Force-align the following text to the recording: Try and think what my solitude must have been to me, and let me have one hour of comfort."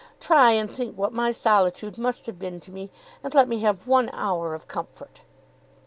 Try 0.19 0.53
and 0.53 0.67
think 0.67 0.97
what 0.97 1.13
my 1.13 1.31
solitude 1.31 1.95
must 1.99 2.25
have 2.25 2.39
been 2.39 2.59
to 2.61 2.71
me, 2.71 2.89
and 3.23 3.35
let 3.35 3.47
me 3.47 3.59
have 3.59 3.87
one 3.87 4.09
hour 4.13 4.55
of 4.55 4.67
comfort." 4.67 5.21